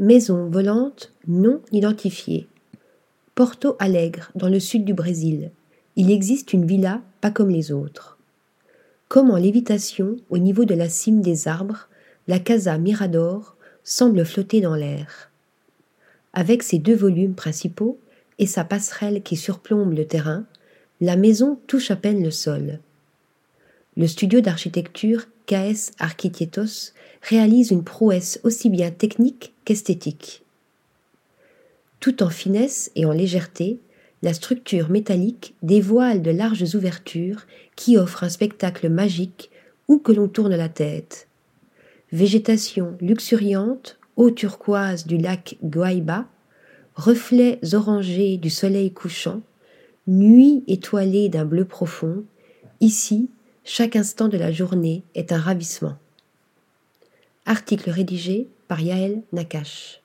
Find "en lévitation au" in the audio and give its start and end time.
9.32-10.38